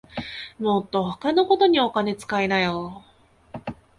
[0.57, 3.03] もっと他のことにお金つかいなよ